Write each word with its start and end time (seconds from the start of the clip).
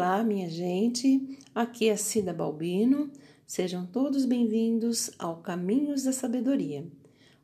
Olá, 0.00 0.24
minha 0.24 0.48
gente. 0.48 1.38
Aqui 1.54 1.90
é 1.90 1.94
Cida 1.94 2.32
Balbino. 2.32 3.10
Sejam 3.46 3.84
todos 3.84 4.24
bem-vindos 4.24 5.10
ao 5.18 5.42
Caminhos 5.42 6.04
da 6.04 6.10
Sabedoria. 6.10 6.90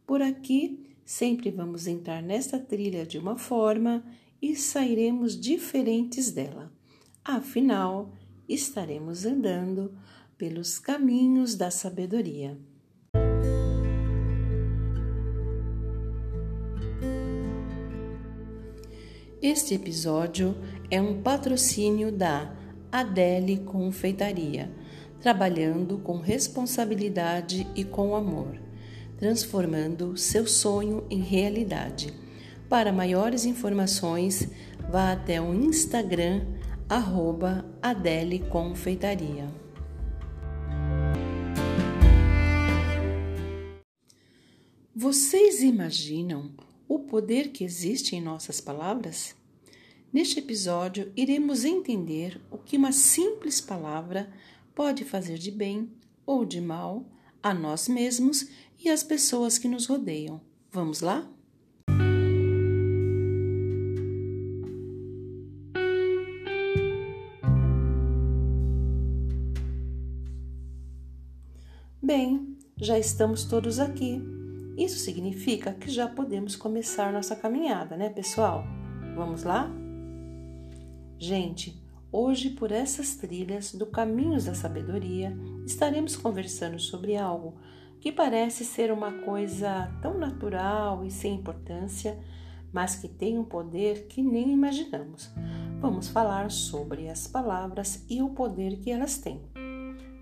Por 0.06 0.22
aqui, 0.22 0.96
sempre 1.04 1.50
vamos 1.50 1.86
entrar 1.86 2.22
nesta 2.22 2.58
trilha 2.58 3.04
de 3.04 3.18
uma 3.18 3.36
forma 3.36 4.02
e 4.40 4.56
sairemos 4.56 5.38
diferentes 5.38 6.30
dela. 6.30 6.72
Afinal, 7.22 8.14
estaremos 8.48 9.26
andando 9.26 9.94
pelos 10.38 10.78
caminhos 10.78 11.56
da 11.56 11.70
sabedoria. 11.70 12.58
Este 19.42 19.74
episódio 19.74 20.56
é 20.90 21.00
um 21.00 21.22
patrocínio 21.22 22.10
da 22.10 22.55
Adele 22.90 23.58
Confeitaria, 23.58 24.70
trabalhando 25.20 25.98
com 25.98 26.18
responsabilidade 26.18 27.66
e 27.74 27.84
com 27.84 28.14
amor, 28.14 28.58
transformando 29.18 30.16
seu 30.16 30.46
sonho 30.46 31.04
em 31.10 31.20
realidade. 31.20 32.12
Para 32.68 32.92
maiores 32.92 33.44
informações, 33.44 34.48
vá 34.90 35.12
até 35.12 35.40
o 35.40 35.54
Instagram 35.54 36.44
arroba 36.88 37.64
Adele 37.82 38.40
Confeitaria. 38.40 39.48
Vocês 44.94 45.62
imaginam 45.62 46.52
o 46.88 47.00
poder 47.00 47.48
que 47.48 47.62
existe 47.62 48.16
em 48.16 48.20
nossas 48.20 48.60
palavras? 48.60 49.34
Neste 50.16 50.38
episódio, 50.38 51.12
iremos 51.14 51.62
entender 51.62 52.40
o 52.50 52.56
que 52.56 52.78
uma 52.78 52.90
simples 52.90 53.60
palavra 53.60 54.32
pode 54.74 55.04
fazer 55.04 55.36
de 55.36 55.50
bem 55.50 55.92
ou 56.24 56.42
de 56.42 56.58
mal 56.58 57.04
a 57.42 57.52
nós 57.52 57.86
mesmos 57.86 58.48
e 58.82 58.88
às 58.88 59.02
pessoas 59.02 59.58
que 59.58 59.68
nos 59.68 59.84
rodeiam. 59.84 60.40
Vamos 60.72 61.02
lá? 61.02 61.30
Bem, 72.02 72.56
já 72.78 72.98
estamos 72.98 73.44
todos 73.44 73.78
aqui 73.78 74.18
isso 74.78 74.98
significa 74.98 75.74
que 75.74 75.90
já 75.90 76.08
podemos 76.08 76.56
começar 76.56 77.12
nossa 77.12 77.36
caminhada, 77.36 77.98
né, 77.98 78.08
pessoal? 78.08 78.64
Vamos 79.14 79.42
lá? 79.42 79.85
Gente, 81.18 81.82
hoje 82.12 82.50
por 82.50 82.70
essas 82.70 83.16
trilhas 83.16 83.72
do 83.72 83.86
Caminhos 83.86 84.44
da 84.44 84.54
Sabedoria 84.54 85.34
estaremos 85.64 86.14
conversando 86.14 86.78
sobre 86.78 87.16
algo 87.16 87.54
que 88.00 88.12
parece 88.12 88.66
ser 88.66 88.92
uma 88.92 89.10
coisa 89.22 89.90
tão 90.02 90.18
natural 90.18 91.02
e 91.06 91.10
sem 91.10 91.34
importância, 91.34 92.18
mas 92.70 92.96
que 92.96 93.08
tem 93.08 93.38
um 93.38 93.44
poder 93.44 94.06
que 94.08 94.22
nem 94.22 94.52
imaginamos. 94.52 95.30
Vamos 95.80 96.06
falar 96.08 96.50
sobre 96.50 97.08
as 97.08 97.26
palavras 97.26 98.04
e 98.10 98.20
o 98.22 98.28
poder 98.28 98.76
que 98.76 98.90
elas 98.90 99.16
têm. 99.16 99.40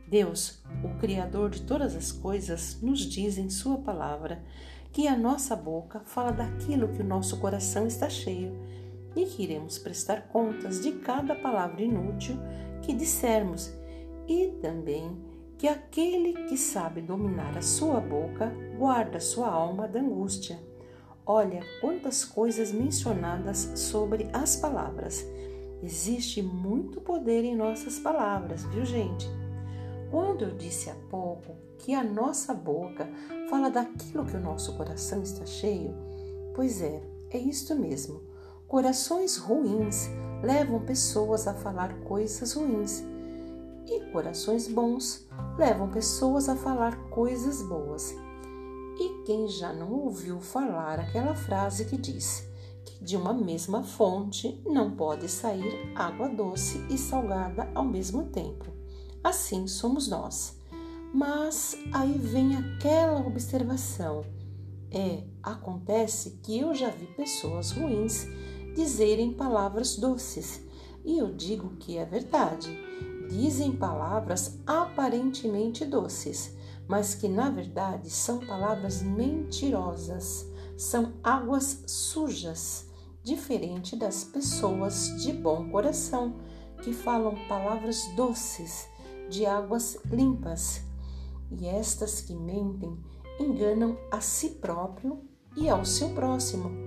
Deus, 0.06 0.62
o 0.84 0.96
Criador 1.00 1.50
de 1.50 1.62
todas 1.62 1.96
as 1.96 2.12
coisas, 2.12 2.80
nos 2.80 3.00
diz 3.00 3.36
em 3.36 3.50
Sua 3.50 3.78
palavra 3.78 4.44
que 4.92 5.08
a 5.08 5.16
nossa 5.16 5.56
boca 5.56 6.00
fala 6.04 6.30
daquilo 6.30 6.92
que 6.92 7.02
o 7.02 7.06
nosso 7.06 7.40
coração 7.40 7.84
está 7.84 8.08
cheio 8.08 8.56
e 9.16 9.24
que 9.24 9.42
iremos 9.42 9.78
prestar 9.78 10.28
contas 10.28 10.82
de 10.82 10.92
cada 10.92 11.34
palavra 11.34 11.82
inútil 11.82 12.36
que 12.82 12.92
dissermos 12.92 13.72
e 14.26 14.48
também 14.60 15.16
que 15.56 15.68
aquele 15.68 16.32
que 16.44 16.56
sabe 16.56 17.00
dominar 17.00 17.56
a 17.56 17.62
sua 17.62 18.00
boca 18.00 18.52
guarda 18.76 19.20
sua 19.20 19.48
alma 19.48 19.86
da 19.86 20.00
angústia. 20.00 20.58
Olha 21.26 21.62
quantas 21.80 22.24
coisas 22.24 22.70
mencionadas 22.72 23.70
sobre 23.76 24.28
as 24.32 24.56
palavras. 24.56 25.24
Existe 25.82 26.42
muito 26.42 27.00
poder 27.00 27.44
em 27.44 27.56
nossas 27.56 27.98
palavras, 27.98 28.64
viu, 28.64 28.84
gente? 28.84 29.26
Quando 30.10 30.44
eu 30.44 30.54
disse 30.54 30.90
há 30.90 30.94
pouco 31.10 31.56
que 31.78 31.94
a 31.94 32.04
nossa 32.04 32.52
boca 32.52 33.08
fala 33.48 33.70
daquilo 33.70 34.24
que 34.24 34.36
o 34.36 34.40
nosso 34.40 34.76
coração 34.76 35.22
está 35.22 35.44
cheio, 35.46 35.94
pois 36.54 36.80
é, 36.82 37.02
é 37.30 37.38
isto 37.38 37.74
mesmo. 37.74 38.20
Corações 38.68 39.36
ruins 39.36 40.08
levam 40.42 40.80
pessoas 40.80 41.46
a 41.46 41.54
falar 41.54 41.94
coisas 42.00 42.52
ruins, 42.54 43.02
e 43.86 44.00
corações 44.12 44.66
bons 44.66 45.26
levam 45.58 45.90
pessoas 45.90 46.48
a 46.48 46.56
falar 46.56 46.96
coisas 47.10 47.62
boas. 47.62 48.14
E 48.98 49.24
quem 49.24 49.48
já 49.48 49.72
não 49.72 49.92
ouviu 49.92 50.40
falar 50.40 50.98
aquela 51.00 51.34
frase 51.34 51.84
que 51.84 51.96
diz 51.96 52.48
que 52.84 53.04
de 53.04 53.16
uma 53.16 53.32
mesma 53.32 53.82
fonte 53.82 54.62
não 54.64 54.90
pode 54.92 55.28
sair 55.28 55.92
água 55.94 56.28
doce 56.28 56.84
e 56.88 56.96
salgada 56.96 57.70
ao 57.74 57.84
mesmo 57.84 58.24
tempo? 58.26 58.84
assim 59.24 59.66
somos 59.66 60.06
nós. 60.06 60.60
Mas 61.12 61.78
aí 61.92 62.18
vem 62.18 62.56
aquela 62.56 63.26
observação. 63.26 64.22
É, 64.90 65.24
acontece 65.42 66.38
que 66.42 66.58
eu 66.58 66.74
já 66.74 66.90
vi 66.90 67.06
pessoas 67.06 67.72
ruins 67.72 68.26
dizerem 68.74 69.32
palavras 69.32 69.96
doces, 69.96 70.62
e 71.04 71.18
eu 71.18 71.32
digo 71.32 71.76
que 71.76 71.96
é 71.96 72.04
verdade. 72.04 72.76
Dizem 73.28 73.72
palavras 73.72 74.58
aparentemente 74.66 75.84
doces, 75.84 76.56
mas 76.86 77.14
que 77.14 77.28
na 77.28 77.50
verdade 77.50 78.10
são 78.10 78.38
palavras 78.38 79.02
mentirosas, 79.02 80.46
são 80.76 81.14
águas 81.22 81.84
sujas, 81.86 82.88
diferente 83.22 83.96
das 83.96 84.24
pessoas 84.24 85.22
de 85.22 85.32
bom 85.32 85.70
coração 85.70 86.36
que 86.82 86.92
falam 86.92 87.34
palavras 87.48 88.04
doces 88.14 88.86
de 89.30 89.46
águas 89.46 89.96
limpas, 90.04 90.82
e 91.50 91.66
estas 91.66 92.20
que 92.20 92.34
mentem 92.34 92.98
enganam 93.40 93.96
a 94.10 94.20
si 94.20 94.50
próprio 94.50 95.22
e 95.56 95.68
ao 95.68 95.84
seu 95.84 96.10
próximo, 96.10 96.83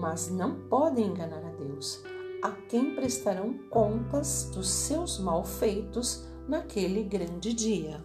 mas 0.00 0.30
não 0.30 0.54
podem 0.68 1.08
enganar 1.08 1.44
a 1.44 1.50
Deus, 1.50 2.02
a 2.42 2.50
quem 2.52 2.94
prestarão 2.94 3.52
contas 3.68 4.50
dos 4.54 4.68
seus 4.70 5.18
malfeitos 5.18 6.26
naquele 6.48 7.02
grande 7.02 7.52
dia. 7.52 8.02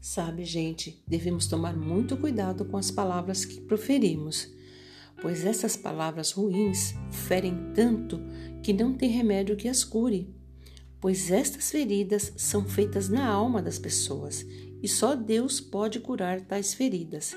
Sabe, 0.00 0.44
gente, 0.44 1.04
devemos 1.06 1.46
tomar 1.46 1.76
muito 1.76 2.16
cuidado 2.16 2.64
com 2.64 2.76
as 2.76 2.90
palavras 2.90 3.44
que 3.44 3.60
proferimos, 3.60 4.50
pois 5.20 5.44
essas 5.44 5.76
palavras 5.76 6.32
ruins 6.32 6.94
ferem 7.10 7.72
tanto 7.74 8.20
que 8.62 8.72
não 8.72 8.92
tem 8.92 9.10
remédio 9.10 9.56
que 9.56 9.68
as 9.68 9.84
cure, 9.84 10.34
pois 11.00 11.30
estas 11.30 11.70
feridas 11.70 12.32
são 12.36 12.64
feitas 12.64 13.08
na 13.08 13.26
alma 13.26 13.62
das 13.62 13.78
pessoas 13.78 14.44
e 14.82 14.88
só 14.88 15.14
Deus 15.14 15.60
pode 15.60 16.00
curar 16.00 16.40
tais 16.40 16.74
feridas. 16.74 17.36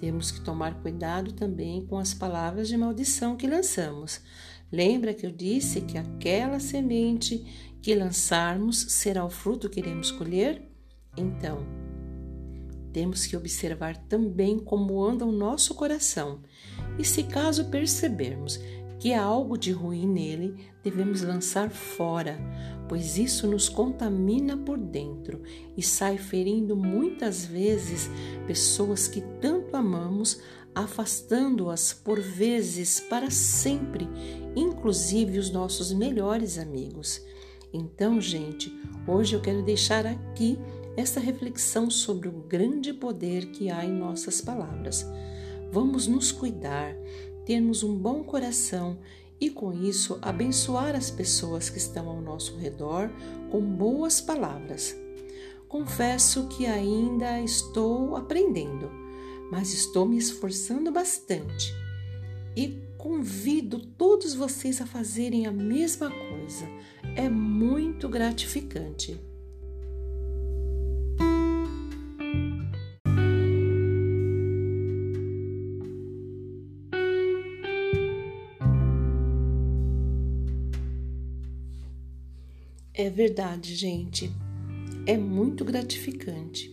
Temos 0.00 0.30
que 0.30 0.40
tomar 0.40 0.80
cuidado 0.82 1.32
também 1.32 1.86
com 1.86 1.98
as 1.98 2.12
palavras 2.12 2.68
de 2.68 2.76
maldição 2.76 3.36
que 3.36 3.46
lançamos. 3.46 4.20
Lembra 4.70 5.14
que 5.14 5.26
eu 5.26 5.30
disse 5.30 5.80
que 5.80 5.98
aquela 5.98 6.58
semente 6.58 7.44
que 7.80 7.94
lançarmos 7.94 8.80
será 8.88 9.24
o 9.24 9.30
fruto 9.30 9.68
que 9.68 9.80
iremos 9.80 10.10
colher? 10.10 10.62
Então, 11.16 11.66
temos 12.92 13.26
que 13.26 13.36
observar 13.36 13.96
também 13.96 14.58
como 14.58 15.02
anda 15.02 15.24
o 15.24 15.32
nosso 15.32 15.74
coração 15.74 16.40
e, 16.98 17.04
se 17.04 17.24
caso 17.24 17.66
percebermos 17.66 18.60
que 18.98 19.12
há 19.12 19.22
algo 19.22 19.58
de 19.58 19.72
ruim 19.72 20.06
nele, 20.06 20.54
devemos 20.80 21.22
lançar 21.22 21.70
fora, 21.70 22.38
pois 22.88 23.18
isso 23.18 23.48
nos 23.48 23.68
contamina 23.68 24.56
por 24.56 24.78
dentro 24.78 25.42
e 25.76 25.82
sai 25.82 26.18
ferindo 26.18 26.76
muitas 26.76 27.44
vezes 27.44 28.08
pessoas 28.46 29.08
que 29.08 29.20
tanto 29.40 29.76
amamos, 29.76 30.40
afastando-as 30.72 31.92
por 31.92 32.20
vezes 32.20 33.00
para 33.00 33.28
sempre, 33.28 34.08
inclusive 34.54 35.38
os 35.38 35.50
nossos 35.50 35.92
melhores 35.92 36.56
amigos. 36.56 37.20
Então, 37.72 38.20
gente, 38.20 38.72
hoje 39.06 39.34
eu 39.34 39.40
quero 39.40 39.62
deixar 39.62 40.06
aqui 40.06 40.58
esta 40.96 41.20
reflexão 41.20 41.90
sobre 41.90 42.28
o 42.28 42.32
grande 42.32 42.92
poder 42.92 43.46
que 43.46 43.70
há 43.70 43.84
em 43.84 43.92
nossas 43.92 44.40
palavras. 44.40 45.06
Vamos 45.70 46.06
nos 46.06 46.30
cuidar, 46.30 46.94
termos 47.46 47.82
um 47.82 47.96
bom 47.96 48.22
coração 48.22 48.98
e, 49.40 49.50
com 49.50 49.72
isso, 49.72 50.18
abençoar 50.20 50.94
as 50.94 51.10
pessoas 51.10 51.70
que 51.70 51.78
estão 51.78 52.08
ao 52.08 52.20
nosso 52.20 52.56
redor 52.56 53.10
com 53.50 53.60
boas 53.60 54.20
palavras. 54.20 54.96
confesso 55.68 56.48
que 56.48 56.66
ainda 56.66 57.40
estou 57.40 58.14
aprendendo, 58.14 58.90
mas 59.50 59.72
estou 59.72 60.06
me 60.06 60.18
esforçando 60.18 60.92
bastante. 60.92 61.74
E 62.54 62.78
convido 62.98 63.78
todos 63.78 64.34
vocês 64.34 64.82
a 64.82 64.86
fazerem 64.86 65.46
a 65.46 65.50
mesma 65.50 66.10
coisa. 66.10 66.68
É 67.16 67.28
muito 67.28 68.06
gratificante. 68.08 69.18
É 83.02 83.10
verdade, 83.10 83.74
gente. 83.74 84.32
É 85.04 85.16
muito 85.16 85.64
gratificante, 85.64 86.70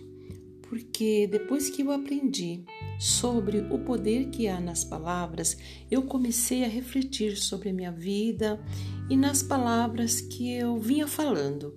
porque 0.61 1.25
depois 1.25 1.71
que 1.71 1.81
eu 1.81 1.91
aprendi 1.91 2.63
sobre 2.99 3.61
o 3.61 3.79
poder 3.79 4.29
que 4.29 4.47
há 4.47 4.59
nas 4.59 4.83
palavras, 4.83 5.57
eu 5.89 6.03
comecei 6.03 6.63
a 6.63 6.67
refletir 6.67 7.35
sobre 7.35 7.69
a 7.69 7.73
minha 7.73 7.91
vida 7.91 8.63
e 9.09 9.17
nas 9.17 9.41
palavras 9.41 10.21
que 10.21 10.53
eu 10.53 10.77
vinha 10.77 11.07
falando. 11.07 11.73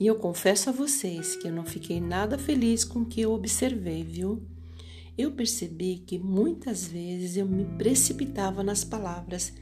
E 0.00 0.06
eu 0.06 0.14
confesso 0.14 0.70
a 0.70 0.72
vocês 0.72 1.36
que 1.36 1.46
eu 1.46 1.52
não 1.52 1.66
fiquei 1.66 2.00
nada 2.00 2.38
feliz 2.38 2.86
com 2.86 3.00
o 3.00 3.06
que 3.06 3.20
eu 3.20 3.32
observei, 3.32 4.02
viu? 4.02 4.42
Eu 5.20 5.32
percebi 5.32 6.02
que 6.06 6.18
muitas 6.18 6.88
vezes 6.88 7.36
eu 7.36 7.44
me 7.44 7.66
precipitava 7.76 8.62
nas 8.62 8.84
palavras 8.84 9.52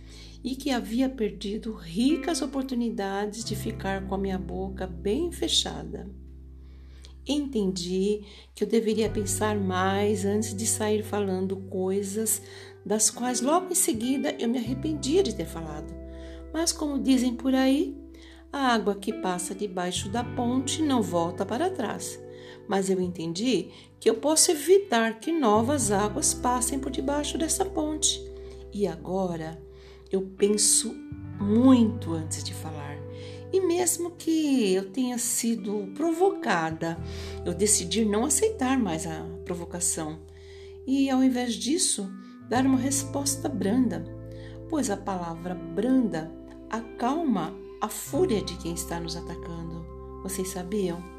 e 0.44 0.54
que 0.54 0.70
havia 0.70 1.08
perdido 1.08 1.72
ricas 1.72 2.40
oportunidades 2.40 3.42
de 3.44 3.56
ficar 3.56 4.06
com 4.06 4.14
a 4.14 4.18
minha 4.18 4.38
boca 4.38 4.86
bem 4.86 5.32
fechada. 5.32 6.08
Entendi 7.26 8.22
que 8.54 8.62
eu 8.62 8.68
deveria 8.68 9.10
pensar 9.10 9.58
mais 9.58 10.24
antes 10.24 10.54
de 10.54 10.64
sair 10.64 11.02
falando 11.02 11.56
coisas 11.56 12.40
das 12.86 13.10
quais 13.10 13.40
logo 13.40 13.72
em 13.72 13.74
seguida 13.74 14.36
eu 14.38 14.48
me 14.48 14.58
arrependia 14.58 15.24
de 15.24 15.34
ter 15.34 15.46
falado. 15.46 15.92
Mas, 16.52 16.70
como 16.70 17.02
dizem 17.02 17.34
por 17.34 17.52
aí, 17.52 17.96
a 18.52 18.72
água 18.74 18.94
que 18.94 19.12
passa 19.12 19.56
debaixo 19.56 20.08
da 20.08 20.22
ponte 20.22 20.82
não 20.82 21.02
volta 21.02 21.44
para 21.44 21.68
trás. 21.68 22.16
Mas 22.68 22.90
eu 22.90 23.00
entendi 23.00 23.70
que 23.98 24.08
eu 24.08 24.14
posso 24.14 24.50
evitar 24.50 25.18
que 25.18 25.32
novas 25.32 25.90
águas 25.90 26.34
passem 26.34 26.78
por 26.78 26.90
debaixo 26.90 27.38
dessa 27.38 27.64
ponte. 27.64 28.22
E 28.72 28.86
agora 28.86 29.60
eu 30.12 30.22
penso 30.36 30.94
muito 31.40 32.12
antes 32.12 32.44
de 32.44 32.52
falar. 32.52 32.98
E 33.50 33.60
mesmo 33.60 34.10
que 34.10 34.74
eu 34.74 34.90
tenha 34.90 35.16
sido 35.16 35.90
provocada, 35.94 36.98
eu 37.46 37.54
decidi 37.54 38.04
não 38.04 38.26
aceitar 38.26 38.78
mais 38.78 39.06
a 39.06 39.24
provocação 39.44 40.20
e, 40.86 41.08
ao 41.08 41.24
invés 41.24 41.54
disso, 41.54 42.10
dar 42.48 42.66
uma 42.66 42.78
resposta 42.78 43.48
branda, 43.48 44.04
pois 44.68 44.90
a 44.90 44.96
palavra 44.96 45.54
branda 45.54 46.30
acalma 46.68 47.54
a 47.80 47.88
fúria 47.88 48.42
de 48.42 48.56
quem 48.58 48.74
está 48.74 49.00
nos 49.00 49.16
atacando. 49.16 49.86
Vocês 50.22 50.48
sabiam? 50.48 51.17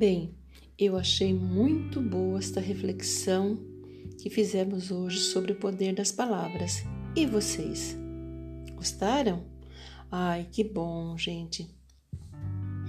Bem, 0.00 0.34
eu 0.78 0.96
achei 0.96 1.34
muito 1.34 2.00
boa 2.00 2.38
esta 2.38 2.58
reflexão 2.58 3.58
que 4.18 4.30
fizemos 4.30 4.90
hoje 4.90 5.18
sobre 5.18 5.52
o 5.52 5.56
poder 5.56 5.94
das 5.94 6.10
palavras. 6.10 6.82
E 7.14 7.26
vocês? 7.26 7.98
Gostaram? 8.74 9.44
Ai, 10.10 10.48
que 10.50 10.64
bom, 10.64 11.18
gente. 11.18 11.68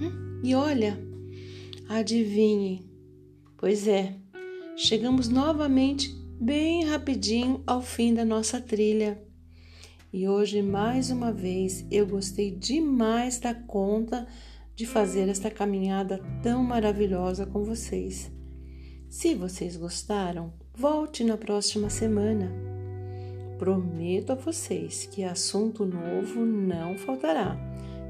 Hum, 0.00 0.40
e 0.42 0.54
olha, 0.54 0.98
adivinhem. 1.86 2.90
Pois 3.58 3.86
é, 3.86 4.16
chegamos 4.74 5.28
novamente 5.28 6.08
bem 6.40 6.86
rapidinho 6.86 7.62
ao 7.66 7.82
fim 7.82 8.14
da 8.14 8.24
nossa 8.24 8.58
trilha. 8.58 9.22
E 10.10 10.26
hoje, 10.26 10.62
mais 10.62 11.10
uma 11.10 11.30
vez, 11.30 11.84
eu 11.90 12.06
gostei 12.06 12.50
demais 12.50 13.38
da 13.38 13.54
conta 13.54 14.26
de 14.74 14.86
fazer 14.86 15.28
esta 15.28 15.50
caminhada 15.50 16.20
tão 16.42 16.62
maravilhosa 16.62 17.46
com 17.46 17.62
vocês. 17.62 18.30
Se 19.08 19.34
vocês 19.34 19.76
gostaram, 19.76 20.52
volte 20.74 21.22
na 21.22 21.36
próxima 21.36 21.90
semana. 21.90 22.52
Prometo 23.58 24.32
a 24.32 24.34
vocês 24.34 25.06
que 25.06 25.22
assunto 25.22 25.84
novo 25.84 26.44
não 26.44 26.96
faltará, 26.96 27.56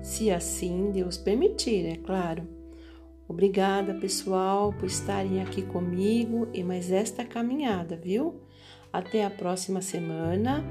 se 0.02 0.30
assim 0.30 0.90
Deus 0.90 1.16
permitir, 1.16 1.86
é 1.86 1.96
claro. 1.96 2.48
Obrigada, 3.28 3.94
pessoal, 3.94 4.72
por 4.72 4.86
estarem 4.86 5.40
aqui 5.40 5.62
comigo 5.62 6.48
e 6.52 6.62
mais 6.62 6.90
esta 6.90 7.24
caminhada, 7.24 7.96
viu? 7.96 8.40
Até 8.92 9.24
a 9.24 9.30
próxima 9.30 9.80
semana 9.80 10.64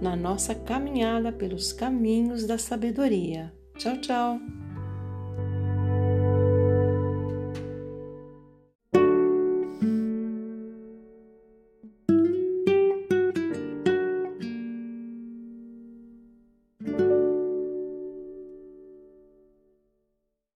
na 0.00 0.16
nossa 0.16 0.54
caminhada 0.54 1.30
pelos 1.30 1.72
caminhos 1.72 2.46
da 2.46 2.56
sabedoria. 2.56 3.52
Tchau, 3.76 3.98
tchau! 3.98 4.59